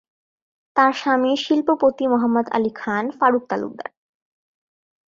[0.75, 3.89] তার স্বামী শিল্পপতি মোহাম্মদ আলী খান ফারুক তালুকদার।